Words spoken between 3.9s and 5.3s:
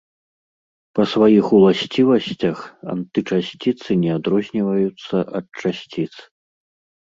не адрозніваюцца